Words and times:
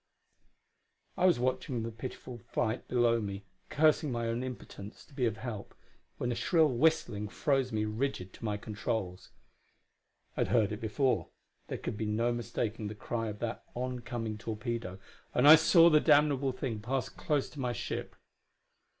I 1.15 1.27
was 1.27 1.37
watching 1.39 1.83
the 1.83 1.91
pitiful 1.91 2.39
flight 2.39 2.87
below 2.87 3.19
me, 3.21 3.45
cursing 3.69 4.11
my 4.11 4.25
own 4.25 4.41
impotence 4.43 5.05
to 5.05 5.13
be 5.13 5.27
of 5.27 5.37
help, 5.37 5.75
when 6.17 6.31
a 6.31 6.33
shrill 6.33 6.69
whistling 6.71 7.27
froze 7.29 7.71
me 7.71 7.85
rigid 7.85 8.33
to 8.33 8.43
my 8.43 8.57
controls. 8.57 9.29
I 10.35 10.39
had 10.41 10.47
heard 10.47 10.71
it 10.71 10.81
before 10.81 11.29
there 11.67 11.77
could 11.77 11.97
be 11.97 12.07
no 12.07 12.33
mistaking 12.33 12.87
the 12.87 12.95
cry 12.95 13.27
of 13.27 13.37
that 13.41 13.63
oncoming 13.75 14.39
torpedo 14.39 14.97
and 15.35 15.47
I 15.47 15.53
saw 15.55 15.87
the 15.87 15.99
damnable 15.99 16.51
thing 16.51 16.79
pass 16.79 17.07
close 17.07 17.47
to 17.51 17.59
my 17.59 17.71
ship. 17.73 18.15